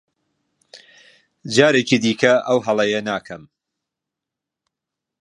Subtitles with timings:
[1.55, 3.43] جارێکی دیکە ئەو هەڵەیە ناکەم.